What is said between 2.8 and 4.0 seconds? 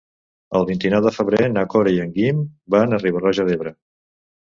a Riba-roja d'Ebre.